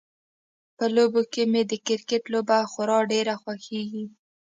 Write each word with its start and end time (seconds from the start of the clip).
په 0.77 0.85
لوبو 0.95 1.21
کې 1.33 1.43
مې 1.51 1.61
د 1.71 1.73
کرکټ 1.87 2.23
لوبه 2.33 2.57
خورا 2.71 2.97
ډیره 3.11 3.33
خوښیږي 3.41 4.05